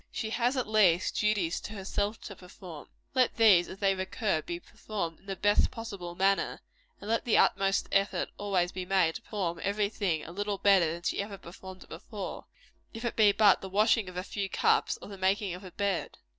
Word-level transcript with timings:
She 0.11 0.31
has, 0.31 0.57
at 0.57 0.67
least, 0.67 1.15
duties 1.17 1.61
to 1.61 1.73
herself 1.73 2.19
to 2.21 2.35
perform. 2.35 2.87
Let 3.13 3.35
these, 3.35 3.69
as 3.69 3.77
they 3.77 3.93
recur, 3.93 4.41
be 4.41 4.59
performed 4.59 5.19
in 5.19 5.25
the 5.27 5.35
best 5.35 5.69
possible 5.69 6.15
manner; 6.15 6.59
and 6.99 7.07
let 7.07 7.23
the 7.23 7.37
utmost 7.37 7.87
effort 7.91 8.29
always 8.39 8.71
be 8.71 8.83
made 8.83 9.13
to 9.13 9.21
perform 9.21 9.59
every 9.61 9.89
thing 9.89 10.25
a 10.25 10.31
little 10.31 10.57
better 10.57 10.85
than 10.87 11.03
ever 11.19 11.35
she 11.35 11.43
performed 11.43 11.83
it 11.83 11.89
before 11.89 12.45
if 12.91 13.05
it 13.05 13.15
be 13.15 13.31
but 13.31 13.61
the 13.61 13.69
washing 13.69 14.09
of 14.09 14.17
a 14.17 14.23
few 14.23 14.49
cups, 14.49 14.97
or 15.03 15.07
the 15.07 15.19
making 15.19 15.53
of 15.53 15.63
a 15.63 15.69
bed. 15.69 16.17